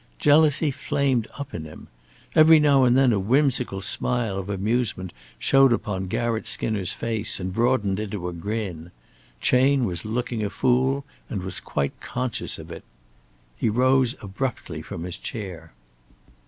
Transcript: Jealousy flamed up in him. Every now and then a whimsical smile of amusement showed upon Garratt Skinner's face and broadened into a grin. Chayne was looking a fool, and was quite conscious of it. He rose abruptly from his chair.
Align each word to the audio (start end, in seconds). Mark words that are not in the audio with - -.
Jealousy 0.17 0.71
flamed 0.71 1.27
up 1.37 1.53
in 1.53 1.63
him. 1.63 1.87
Every 2.33 2.59
now 2.59 2.85
and 2.85 2.97
then 2.97 3.13
a 3.13 3.19
whimsical 3.19 3.81
smile 3.81 4.35
of 4.35 4.49
amusement 4.49 5.13
showed 5.37 5.71
upon 5.71 6.07
Garratt 6.07 6.47
Skinner's 6.47 6.91
face 6.91 7.39
and 7.39 7.53
broadened 7.53 7.99
into 7.99 8.27
a 8.27 8.33
grin. 8.33 8.89
Chayne 9.41 9.85
was 9.85 10.03
looking 10.03 10.43
a 10.43 10.49
fool, 10.49 11.05
and 11.29 11.43
was 11.43 11.59
quite 11.59 12.01
conscious 12.01 12.57
of 12.57 12.71
it. 12.71 12.83
He 13.55 13.69
rose 13.69 14.15
abruptly 14.23 14.81
from 14.81 15.03
his 15.03 15.19
chair. 15.19 15.71